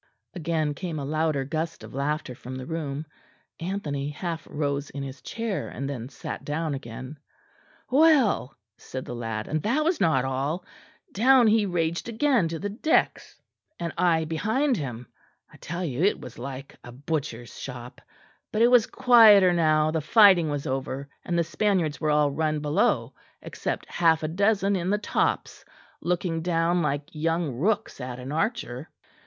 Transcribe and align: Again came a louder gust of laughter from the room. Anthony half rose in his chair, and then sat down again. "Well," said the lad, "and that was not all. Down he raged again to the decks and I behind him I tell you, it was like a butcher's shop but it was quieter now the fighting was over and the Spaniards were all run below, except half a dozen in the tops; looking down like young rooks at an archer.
Again 0.33 0.73
came 0.73 0.97
a 0.97 1.05
louder 1.05 1.43
gust 1.43 1.83
of 1.83 1.93
laughter 1.93 2.33
from 2.33 2.55
the 2.55 2.65
room. 2.65 3.05
Anthony 3.59 4.09
half 4.09 4.47
rose 4.49 4.89
in 4.89 5.03
his 5.03 5.21
chair, 5.21 5.67
and 5.69 5.87
then 5.87 6.09
sat 6.09 6.43
down 6.43 6.73
again. 6.73 7.19
"Well," 7.91 8.57
said 8.79 9.05
the 9.05 9.13
lad, 9.13 9.47
"and 9.47 9.61
that 9.61 9.83
was 9.85 10.01
not 10.01 10.25
all. 10.25 10.65
Down 11.13 11.45
he 11.45 11.67
raged 11.67 12.09
again 12.09 12.47
to 12.47 12.57
the 12.57 12.67
decks 12.69 13.39
and 13.79 13.93
I 13.95 14.25
behind 14.25 14.75
him 14.75 15.05
I 15.53 15.57
tell 15.57 15.85
you, 15.85 16.01
it 16.03 16.19
was 16.19 16.39
like 16.39 16.75
a 16.83 16.91
butcher's 16.91 17.59
shop 17.59 18.01
but 18.51 18.63
it 18.63 18.69
was 18.71 18.87
quieter 18.87 19.53
now 19.53 19.91
the 19.91 20.01
fighting 20.01 20.49
was 20.49 20.65
over 20.65 21.09
and 21.23 21.37
the 21.37 21.43
Spaniards 21.43 22.01
were 22.01 22.09
all 22.09 22.31
run 22.31 22.59
below, 22.59 23.13
except 23.43 23.85
half 23.85 24.23
a 24.23 24.27
dozen 24.27 24.75
in 24.75 24.89
the 24.89 24.97
tops; 24.97 25.63
looking 26.01 26.41
down 26.41 26.81
like 26.81 27.07
young 27.13 27.51
rooks 27.53 28.01
at 28.01 28.17
an 28.17 28.31
archer. 28.31 28.89